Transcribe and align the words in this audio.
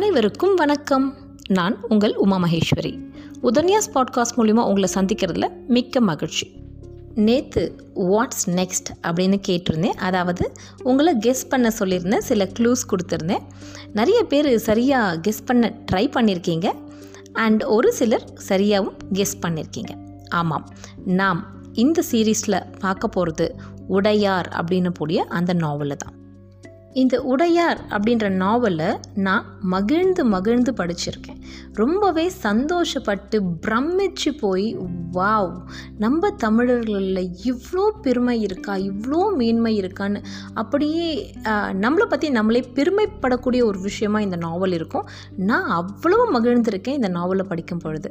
அனைவருக்கும் 0.00 0.54
வணக்கம். 0.54 1.16
நான் 1.48 1.76
உங்கள் 1.88 2.16
உமா 2.16 2.42
மகேஸ்வரி. 2.42 3.12
உதன்யாஸ் 3.42 3.90
பாட்காஸ்ட் 3.94 4.36
மூலிமா 4.36 4.64
உங்களை 4.64 4.88
சந்திக்கிறதுல 4.94 5.48
மிக்க 5.66 6.00
மகிழ்ச்சி. 6.00 6.52
நேற்று 7.14 7.92
வாட்ஸ் 7.94 8.46
நெக்ஸ்ட் 8.46 8.90
அப்படின்னு 9.02 9.40
கேட்டிருந்தேன். 9.48 9.94
அதாவது 9.94 10.52
உங்களை 10.82 11.14
கெஸ் 11.14 11.48
பண்ண 11.48 11.72
சொல்லியிருந்தேன் 11.78 12.18
சில 12.18 12.48
க்ளூஸ் 12.58 12.86
கொடுத்துருந்தேன். 12.88 13.42
நிறைய 13.92 14.24
பேர் 14.24 14.58
சரியாக 14.58 15.30
கெஸ் 15.30 15.44
பண்ண 15.44 15.78
ட்ரை 15.92 15.94
பண்ணியிருக்கீங்க. 15.94 16.72
அண்ட் 17.32 17.62
ஒரு 17.62 17.92
சிலர் 17.92 18.24
சரியாகவும் 18.48 18.96
கெஸ் 19.12 19.38
பண்ணியிருக்கீங்க. 19.46 19.90
ஆமாம் 20.28 20.68
நாம் 21.04 21.46
இந்த 21.72 22.02
சீரீஸில் 22.10 22.64
பார்க்க 22.78 23.08
போகிறது 23.08 23.54
உடையார் 23.88 24.48
அப்படின்னு 24.48 24.90
கூடிய 24.98 25.24
அந்த 25.24 25.52
நாவலில் 25.52 25.96
தான். 25.96 26.18
இந்த 26.92 27.16
உடையார் 27.22 27.80
அப்படின்ற 27.88 28.28
நாவலை 28.28 28.88
நான் 29.14 29.44
மகிழ்ந்து 29.60 30.22
மகிழ்ந்து 30.24 30.72
படிச்சிருக்கேன். 30.72 31.38
ரொம்பவே 31.72 32.30
சந்தோஷப்பட்டு 32.42 33.36
பிரமிச்சு 33.66 34.30
போய் 34.40 34.66
வாவ் 35.12 35.52
நம்ம 35.98 36.30
தமிழர்களில் 36.30 37.30
இவ்வளோ 37.50 37.84
பெருமை 38.04 38.40
இருக்கா 38.40 38.74
இவ்வளோ 38.76 39.20
மேன்மை 39.36 39.72
இருக்கான்னு 39.82 40.22
அப்படியே 40.54 41.34
நம்மளை 41.84 42.06
பற்றி 42.08 42.30
நம்மளே 42.30 42.62
பெருமைப்படக்கூடிய 42.74 43.64
ஒரு 43.64 43.80
விஷயமா 43.80 44.20
இந்த 44.20 44.36
நாவல் 44.36 44.72
இருக்கும். 44.72 45.08
நான் 45.36 45.70
அவ்வளோ 45.80 46.18
மகிழ்ந்திருக்கேன் 46.36 46.98
இந்த 47.00 47.08
நாவலை 47.08 47.46
படிக்கும் 47.48 47.78
பொழுது. 47.78 48.10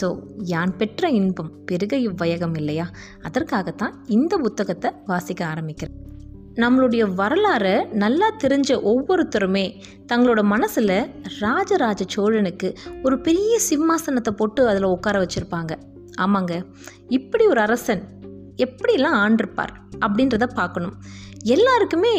ஸோ 0.00 0.18
யான் 0.52 0.76
பெற்ற 0.76 1.10
இன்பம் 1.10 1.50
பெருக 1.64 1.96
இவ்வையகம் 1.96 2.56
இல்லையா? 2.56 2.88
அதற்காகத்தான் 3.22 3.96
இந்த 4.06 4.36
புத்தகத்தை 4.36 4.90
வாசிக்க 5.06 5.44
ஆரம்பிக்கிறேன். 5.46 5.98
நம்மளுடைய 6.62 7.02
வரலாறை 7.20 7.74
நல்லா 8.02 8.28
தெரிஞ்ச 8.42 8.70
ஒவ்வொருத்தருமே 8.92 9.66
தங்களோட 10.10 10.40
மனசில் 10.52 10.96
ராஜராஜ 11.40 12.02
சோழனுக்கு 12.14 12.68
ஒரு 13.02 13.16
பெரிய 13.26 13.54
சிம்மாசனத்தை 13.68 14.32
போட்டு 14.40 14.62
அதில் 14.70 14.92
உட்கார 14.94 15.18
வச்சுருப்பாங்க. 15.22 15.72
ஆமாங்க. 16.24 16.54
இப்படி 17.18 17.44
ஒரு 17.46 17.60
அரசன் 17.66 18.02
எப்படிலாம் 18.64 19.18
ஆண்டிருப்பார் 19.24 19.74
அப்படின்றத 20.04 20.46
பார்க்கணும். 20.60 20.96
எல்லாருக்குமே 21.54 22.12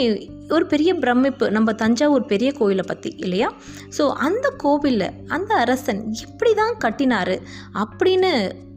ஒரு 0.56 0.66
பெரிய 0.72 0.92
பிரமிப்பு 1.02 1.46
நம்ம 1.58 1.74
தஞ்சாவூர் 1.82 2.30
பெரிய 2.32 2.50
கோயிலை 2.60 2.86
பற்றி 2.88 3.10
இல்லையா? 3.26 3.50
ஸோ 3.98 4.04
அந்த 4.28 4.48
கோவிலில் 4.64 5.14
அந்த 5.36 5.52
அரசன் 5.66 6.02
எப்படி 6.26 6.54
தான் 6.62 6.76
கட்டினார் 6.86 7.36
அப்படின்னு 7.84 8.32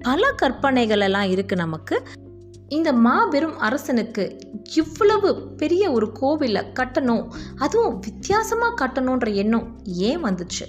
பல 0.09 0.33
கற்பனைகள் 0.43 1.05
எல்லாம் 1.09 1.31
இருக்குது 1.35 1.63
நமக்கு. 1.65 1.97
இந்த 2.77 2.91
மாபெரும் 3.07 3.57
அரசனுக்கு 3.67 4.25
இவ்வளவு 4.81 5.29
பெரிய 5.61 5.85
ஒரு 5.97 6.07
கோவிலை 6.21 6.63
கட்டணும்? 6.79 7.25
அதுவும் 7.65 7.99
வித்தியாசமாக 8.07 8.79
கட்டணுன்ற 8.81 9.29
எண்ணம் 9.43 9.67
ஏன் 10.09 10.25
வந்துச்சு? 10.27 10.67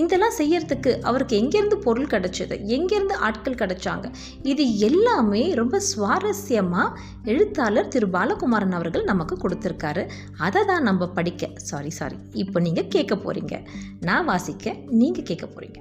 இதெல்லாம் 0.00 0.34
செய்யறதுக்கு 0.38 0.90
அவருக்கு 1.08 1.34
எங்கேருந்து 1.40 1.76
பொருள் 1.84 2.10
கிடைச்சது? 2.14 2.56
எங்கேருந்து 2.76 3.14
ஆட்கள் 3.28 3.58
கிடைச்சாங்க? 3.62 4.06
இது 4.42 4.64
எல்லாமே 4.88 5.42
ரொம்ப 5.60 5.80
சுவாரஸ்யமாக 5.90 6.96
எழுத்தாளர் 7.24 7.92
திரு 7.94 8.08
பாலகுமாரன் 8.16 8.76
அவர்கள் 8.78 9.08
நமக்கு 9.12 9.36
கொடுத்துருக்காரு. 9.44 10.04
அதை 10.36 10.62
தான் 10.64 10.82
நம்ம 10.82 11.08
படிக்க 11.18 11.50
சாரி 11.70 11.90
சாரி 11.90 12.18
இப்போ 12.44 12.60
நீங்கள் 12.60 12.92
கேட்க 12.96 13.16
போகிறீங்க 13.16 13.56
நான் 14.00 14.30
வாசிக்க 14.32 14.76
நீங்கள் 15.02 15.28
கேட்க 15.30 15.46
போகிறீங்க 15.46 15.80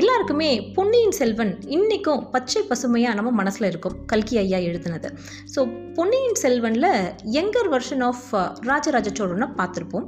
எல்லாருக்குமே 0.00 0.50
பொன்னியின் 0.76 1.16
செல்வன் 1.18 1.50
இன்றைக்கும் 1.74 2.22
பச்சை 2.30 2.60
பசுமையாக 2.68 3.16
நம்ம 3.18 3.30
மனசில் 3.40 3.66
இருக்கும். 3.68 3.96
கல்கி 4.06 4.36
ஐயா 4.42 4.58
எழுதினது. 4.68 5.08
ஸோ 5.54 5.60
பொன்னியின் 5.94 6.38
செல்வனில் 6.42 6.90
younger 7.36 7.70
version 7.74 8.04
of 8.08 8.26
uh, 8.34 8.46
Rajaraja 8.70 9.08
சோழனை 9.18 9.48
பார்த்துருப்போம். 9.58 10.06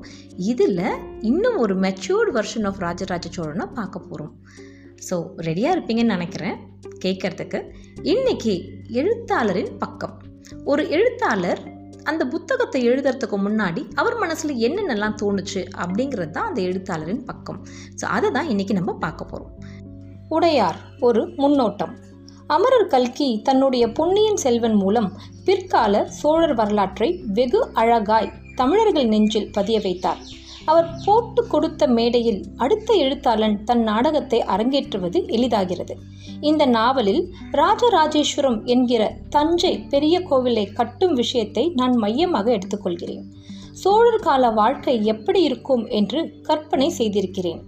இதில் 0.50 0.86
இன்னும் 1.30 1.58
ஒரு 1.64 1.76
மெச்சூர்டு 1.84 2.32
வெர்ஷன் 2.38 2.68
ஆஃப் 2.70 2.80
ராஜராஜ 2.86 3.26
சோழனை 3.36 3.66
பார்க்க 3.78 4.06
போகிறோம் 4.08 4.32
ஸோ 5.08 5.16
ரெடியாக 5.48 5.74
இருப்பீங்கன்னு 5.76 6.16
நினைக்கிறேன் 6.16 6.56
கேட்கறதுக்கு. 7.04 7.58
இன்னைக்கு 8.12 8.54
எழுத்தாளரின் 9.00 9.72
பக்கம். 9.78 10.14
ஒரு 10.64 10.82
எழுத்தாளர் 10.96 11.62
அந்த 12.10 12.22
புத்தகத்தை 12.32 12.80
எழுதுறதுக்கு 12.88 13.36
முன்னாடி 13.44 13.82
அவர் 14.00 14.16
மனசில் 14.22 14.54
என்னென்னலாம் 14.66 15.18
தோணுச்சு 15.22 15.60
அப்படிங்கிறது 15.82 16.32
தான் 16.36 16.48
அந்த 16.50 16.60
எழுத்தாளரின் 16.68 17.24
பக்கம். 17.30 17.60
ஸோ 18.00 18.04
அதை 18.16 18.30
தான் 18.36 18.50
இன்றைக்கி 18.54 18.74
நம்ம 18.80 18.94
பார்க்க 19.04 19.32
போகிறோம் 19.32 19.54
உடையார் 20.36 20.78
ஒரு 21.06 21.22
முன்னோட்டம். 21.42 21.94
அமரர் 22.46 22.86
கல்கி 22.86 23.40
தன்னுடைய 23.42 23.92
பொன்னியின் 23.92 24.36
செல்வன் 24.36 24.74
மூலம் 24.74 25.12
பிற்கால 25.44 26.06
சோழர் 26.06 26.54
வரலாற்றை 26.54 27.20
வெகு 27.34 27.68
அழகாய் 27.72 28.32
தமிழர்கள் 28.54 29.06
நெஞ்சில் 29.06 29.50
பதிய 29.52 29.80
வைத்தார். 29.80 30.18
அவர் 30.64 30.90
போட்டு 31.04 31.46
கொடுத்த 31.46 31.86
மேடையில் 31.86 32.44
அடுத்த 32.56 32.94
எழுத்தாளன் 32.94 33.64
தன் 33.64 33.82
நாடகத்தை 33.82 34.40
அரங்கேற்றுவது 34.40 35.20
எளிதாகிறது. 35.26 35.94
இந்த 36.40 36.66
நாவலில் 36.66 37.32
ராஜராஜேஸ்வரம் 37.52 38.64
என்கிற 38.64 39.16
தஞ்சை 39.28 39.78
பெரிய 39.78 40.20
கோவிலை 40.20 40.72
கட்டும் 40.72 41.14
விஷயத்தை 41.14 41.72
நான் 41.74 41.96
மையமாக 41.96 42.58
எடுத்துக்கொள்கிறேன். 42.58 43.24
சோழர் 43.72 44.20
கால 44.20 44.50
வாழ்க்கை 44.50 45.04
எப்படி 45.04 45.42
இருக்கும் 45.42 45.86
என்று 45.86 46.40
கற்பனை 46.42 46.90
செய்திருக்கிறேன். 46.90 47.62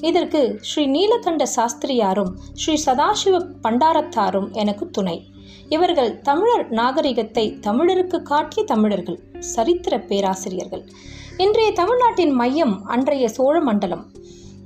இதற்கு 0.00 0.58
ஸ்ரீ 0.60 0.86
நீலகண்ட 0.86 1.46
சாஸ்திரியாரும் 1.56 2.32
ஸ்ரீ 2.52 2.74
சதாசிவ 2.86 3.40
பண்டாரத்தாரும் 3.62 4.52
எனக்கு 4.52 4.90
துணை. 4.90 5.26
இவர்கள் 5.68 6.20
தமிழர் 6.20 6.70
நாகரிகத்தை 6.70 7.58
தமிழருக்கு 7.60 8.22
காட்டிய 8.22 8.64
தமிழர்கள் 8.64 9.18
சரித்திர 9.38 9.98
பேராசிரியர்கள். 9.98 10.84
இன்றைய 11.36 11.72
தமிழ்நாட்டின் 11.72 12.30
மையம் 12.30 12.86
அன்றைய 12.86 13.28
சோழ 13.28 13.60
மண்டலம். 13.60 14.06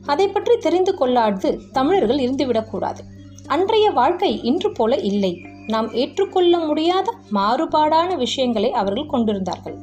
அதை 0.06 0.28
பற்றி 0.28 0.56
தெரிந்து 0.56 0.94
கொள்ளாது 0.94 1.60
தமிழர்கள் 1.72 2.18
இருந்துவிடக்கூடாது 2.18 3.02
அன்றைய 3.46 3.90
வாழ்க்கை 3.90 4.42
இன்று 4.42 4.72
போல 4.72 4.96
இல்லை. 4.96 5.32
நாம் 5.66 5.92
ஏற்றுக்கொள்ள 5.92 6.58
முடியாத 6.58 7.14
மாறுபாடான 7.32 8.16
விஷயங்களை 8.16 8.70
அவர்கள் 8.72 9.06
கொண்டிருந்தார்கள். 9.06 9.76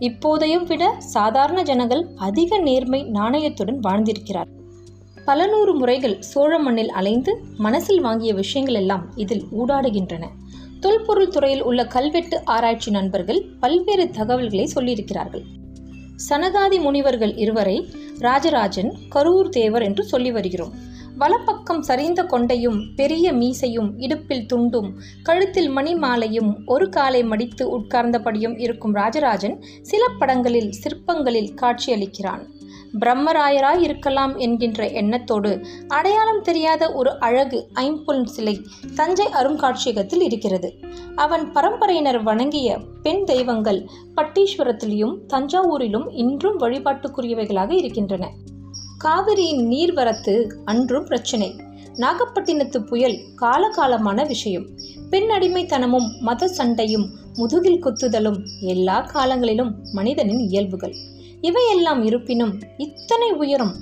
இப்போதையும் 0.00 0.66
விட 0.66 0.94
சாதாரண 0.98 1.62
ஜனங்கள் 1.62 2.06
அதிக 2.16 2.58
நேர்மை 2.58 3.04
நாணயத்துடன் 3.04 3.78
வாழ்ந்திருக்கிறார் 3.78 4.50
பல 5.26 5.46
நூறு 5.46 5.74
முறைகள் 5.74 6.20
சோழ 6.20 6.58
மண்ணில் 6.58 6.90
அலைந்து 6.90 7.32
மனசில் 7.56 8.00
வாங்கிய 8.00 8.34
விஷயங்கள் 8.34 8.74
எல்லாம் 8.74 9.04
இதில் 9.14 9.44
ஊடாடுகின்றன. 9.58 10.24
தொல்பொருள் 10.80 11.28
துறையில் 11.28 11.62
உள்ள 11.62 11.86
கல்வெட்டு 11.86 12.44
ஆராய்ச்சி 12.44 12.90
நண்பர்கள் 12.90 13.40
பல்வேறு 13.60 14.10
தகவல்களை 14.10 14.66
சொல்லியிருக்கிறார்கள். 14.74 15.44
சனகாதி 16.28 16.80
முனிவர்கள் 16.80 17.36
இருவரை 17.36 17.90
ராஜராஜன் 18.18 18.94
கரூர் 19.14 19.48
தேவர் 19.48 19.82
என்று 19.82 20.04
சொல்லி 20.04 20.32
வருகிறோம். 20.32 20.74
வலப்பக்கம் 21.18 21.82
சரிந்த 21.88 22.22
கொண்டையும் 22.22 22.78
பெரிய 22.96 23.32
மீசையும் 23.32 23.90
இடுப்பில் 23.96 24.46
துண்டும் 24.52 24.90
கழுத்தில் 25.22 25.68
மணி 25.68 25.94
மாலையும் 25.94 26.52
ஒரு 26.66 26.88
காலை 26.88 27.24
மடித்து 27.24 27.78
உட்கார்ந்தபடியும் 27.78 28.60
இருக்கும் 28.60 28.94
ராஜராஜன் 28.94 29.64
சில 29.82 30.04
படங்களில் 30.18 30.72
சிற்பங்களில் 30.72 31.54
காட்சியளிக்கிறான். 31.62 32.44
பிரம்மராயராய் 33.00 33.80
இருக்கலாம் 33.80 34.36
என்கின்ற 34.36 34.88
எண்ணத்தோடு 34.88 35.66
அடையாளம் 35.88 36.42
தெரியாத 36.42 36.92
ஒரு 36.92 37.20
அழகு 37.20 37.68
ஐம்பொன் 37.74 38.24
சிலை 38.24 38.60
தஞ்சை 38.94 39.26
அருங்காட்சியகத்தில் 39.26 40.20
இருக்கிறது. 40.20 40.74
அவன் 41.14 41.52
பரம்பரையினர் 41.52 42.22
வணங்கிய 42.22 42.78
பெண் 43.02 43.24
தெய்வங்கள் 43.24 43.88
பட்டீஸ்வரத்திலும் 44.16 45.16
தஞ்சாவூரிலும் 45.28 46.12
இன்றும் 46.12 46.60
வழிபாட்டுக்குரியவைகளாக 46.60 47.70
இருக்கின்றன. 47.70 48.32
காவிரியின் 48.98 49.68
நீர்வரத்து 49.68 50.46
அன்றும் 50.64 51.04
பிரச்சனை. 51.04 51.56
நாகப்பட்டினத்து 51.94 52.78
புயல் 52.78 53.18
காலகாலமான 53.40 54.26
விஷயம். 54.26 54.66
பெண் 55.10 55.30
அடிமைத்தனமும் 55.30 56.18
மத 56.20 56.48
சண்டையும் 56.48 57.10
முதுகில் 57.34 57.84
குத்துதலும் 57.84 58.46
எல்லா 58.60 59.00
காலங்களிலும் 59.00 59.74
மனிதனின் 59.92 60.38
இயல்புகள். 60.38 60.94
இவையெல்லாம் 61.40 62.04
இருப்பினும் 62.04 62.60
இத்தனை 62.76 63.32
உயரம் 63.32 63.74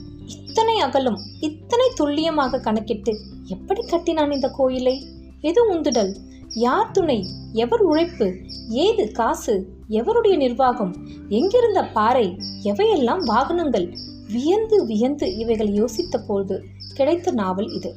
இத்தனை 0.46 0.80
அகலும் 0.80 1.18
இத்தனை 1.40 1.90
துல்லியமாக 1.94 2.60
கணக்கிட்டு 2.60 3.18
எப்படி 3.46 3.86
கட்டினான் 3.86 4.30
இந்த 4.30 4.48
கோயிலை? 4.48 5.06
எது 5.40 5.74
உந்துடல் 5.74 6.14
யார் 6.48 6.90
துணை? 6.90 7.26
எவர் 7.52 7.80
உழைப்பு? 7.80 8.34
ஏது 8.68 9.12
காசு? 9.12 9.66
எவருடைய 9.88 10.36
நிர்வாகம்? 10.36 10.96
எங்கிருந்த 11.28 11.84
பாறை? 11.84 12.36
எவையெல்லாம் 12.62 13.18
வாகனங்கள்? 13.18 13.96
வியந்து 14.32 14.86
வியந்து 14.86 15.36
இவைகள் 15.36 15.68
யோசித்த 15.68 16.18
போது 16.26 16.64
கிடைத்த 16.94 17.30
நாவல் 17.30 17.70
இது. 17.72 17.96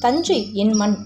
தஞ்சை 0.00 0.48
என் 0.52 0.74
மண் 0.74 0.96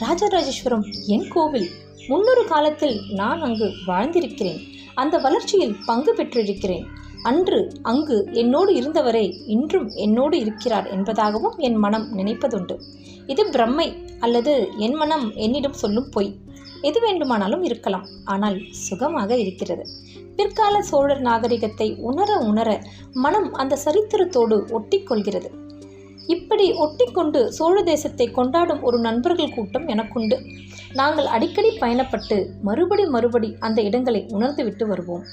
ராஜராஜேஸ்வரம் 0.00 0.84
என் 1.06 1.28
கோவில். 1.28 1.68
முன்னொரு 2.08 2.44
காலத்தில் 2.44 3.00
நான் 3.10 3.40
அங்கு 3.40 3.72
வாழ்ந்திருக்கிறேன். 3.86 4.60
அந்த 4.94 5.18
வளர்ச்சியில் 5.18 5.76
பங்கு 5.86 6.14
பெற்றிருக்கிறேன். 6.14 6.86
அன்று 7.22 7.72
அங்கு 7.82 8.28
என்னோடு 8.32 8.74
இருந்தவரே 8.74 9.32
இன்றும் 9.46 9.88
என்னோடு 9.88 10.38
இருக்கிறார் 10.38 10.90
என்பதாகவும் 10.96 11.56
என் 11.56 11.74
மனம் 11.74 12.16
நினைப்பதுண்டு. 12.16 12.78
இது 13.26 13.44
பிரம்மை 13.44 13.92
அல்லது 14.20 14.68
என் 14.76 14.94
மனம் 14.94 15.34
என்னிடம் 15.34 15.72
சொல்லும் 15.72 16.08
பொய். 16.10 16.36
எது 16.82 17.00
வேண்டுமானாலும் 17.00 17.62
இருக்கலாம் 17.62 18.06
ஆனால் 18.24 18.58
சுகமாக 18.70 19.36
இருக்கிறது. 19.36 19.86
பிற்கால 20.36 20.82
சோழர் 20.82 21.20
நாகரிகத்தை 21.20 21.96
உணர 22.00 22.38
உணர 22.38 22.82
மனம் 23.12 23.52
அந்த 23.52 23.78
சரித்திரத்தோடு 23.84 24.58
ஒட்டிக்கொள்கிறது. 24.70 25.50
இப்படி 26.26 26.72
ஒட்டிக்கொண்டு 26.72 27.52
சோழ 27.52 27.82
தேசத்தை 27.82 28.30
கொண்டாடும் 28.30 28.82
ஒரு 28.82 28.98
நண்பர்கள் 28.98 29.54
கூட்டம் 29.54 29.88
எனக்குண்டு. 29.88 30.38
நாங்கள் 30.94 31.26
அடிக்கடி 31.26 31.78
பயணப்பட்டு 31.80 32.46
மறுபடி 32.62 33.06
மறுபடி 33.06 33.56
அந்த 33.58 33.82
இடங்களை 33.82 34.26
உணர்ந்துவிட்டு 34.28 34.86
வருவோம். 34.86 35.24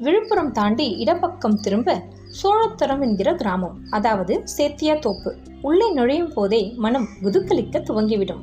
விழுப்புரம் 0.00 0.50
தாண்டி 0.50 0.84
இடப்பக்கம் 0.96 1.60
திரும்ப 1.60 2.02
சோழத்தரம் 2.42 3.00
என்கிற 3.00 3.34
கிராமம் 3.34 3.76
அதாவது 3.90 4.44
சேத்தியா 4.56 4.98
தோப்பு. 4.98 5.30
உள்ளே 5.62 5.88
நுழையும் 5.92 6.32
போதே 6.34 6.60
மனம் 6.76 7.08
குதுக்கலிக்க 7.22 7.80
துவங்கிவிடும். 7.88 8.42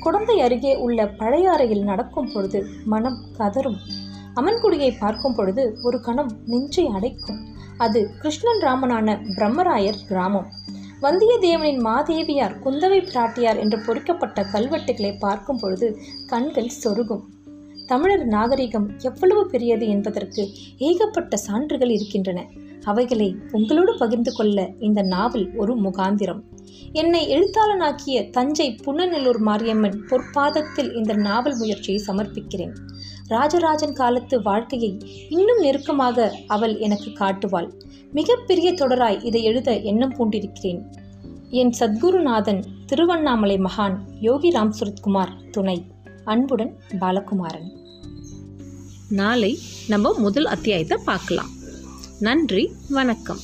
குடந்தை 0.00 0.40
அருகே 0.40 0.72
உள்ள 0.76 1.08
பழைய 1.08 1.50
அறையில் 1.50 1.84
நடக்கும் 1.84 2.30
பொழுது 2.34 2.60
மனம் 2.84 3.18
கதரும் 3.38 3.78
அமன்குடியை 4.36 4.90
பார்க்கும் 4.98 5.34
பொழுது 5.34 5.64
ஒரு 5.82 6.00
கணம் 6.00 6.32
நெஞ்சை 6.46 6.86
அடைக்கும். 6.86 7.40
அது 7.76 8.10
கிருஷ்ணன் 8.20 8.62
ராமனான 8.62 9.18
பிரம்மராயர் 9.36 10.00
கிராமம். 10.08 10.48
வந்தியத்தேவனின் 11.02 11.80
மாதேவியார் 11.80 12.58
குந்தவை 12.64 13.00
பிராட்டியார் 13.10 13.58
என்று 13.58 13.78
பொறிக்கப்பட்ட 13.86 14.42
கல்வெட்டுகளை 14.52 15.12
பார்க்கும் 15.18 15.58
பொழுது 15.58 15.88
கண்கள் 16.26 16.76
சொருகும். 16.82 17.24
தமிழர் 17.86 18.26
நாகரிகம் 18.26 18.90
எவ்வளவு 18.98 19.46
பெரியது 19.46 19.88
என்பதற்கு 19.88 20.48
ஏகப்பட்ட 20.78 21.36
சான்றுகள் 21.36 21.90
இருக்கின்றன. 21.90 22.46
அவைகளை 22.82 23.36
உங்களோடு 23.52 23.98
பகிர்ந்து 23.98 24.32
கொள்ள 24.32 24.70
இந்த 24.80 25.02
நாவல் 25.02 25.54
ஒரு 25.56 25.76
முகாந்திரம். 25.76 26.40
என்னை 26.92 27.28
எழுத்தாளனாக்கிய 27.28 28.30
தஞ்சை 28.30 28.78
புன்னநல்லூர் 28.84 29.38
மாரியம்மன் 29.38 30.04
பொற்பாதத்தில் 30.10 30.96
இந்த 30.96 31.14
நாவல் 31.14 31.56
முயற்சியை 31.56 32.02
சமர்ப்பிக்கிறேன். 32.06 32.72
ராஜராஜன் 33.28 33.92
காலத்து 33.92 34.42
வாழ்க்கையை 34.42 34.98
இன்னும் 35.28 35.60
நெருக்கமாக 35.60 36.34
அவள் 36.46 36.78
எனக்கு 36.78 37.12
காட்டுவாள். 37.12 37.72
மிகப்பெரிய 38.12 38.72
தொடராய் 38.72 39.24
இதை 39.24 39.42
எழுத 39.42 39.80
எண்ணம் 39.80 40.14
பூண்டிருக்கிறேன். 40.14 40.82
என் 41.50 41.72
சத்குருநாதன் 41.78 42.62
திருவண்ணாமலை 42.86 43.58
மகான் 43.58 43.96
யோகி 44.20 44.50
ராம் 44.50 44.72
சுரத்குமார் 44.80 45.50
துணை. 45.50 45.84
அன்புடன் 46.24 46.76
பாலகுமாரன். 47.00 47.70
நாளை 49.08 49.58
நம்ம 49.88 50.18
முதல் 50.18 50.44
அத்தியாயத்தை 50.44 50.98
பார்க்கலாம். 51.04 51.50
நன்றி 52.18 52.72
வணக்கம். 52.88 53.38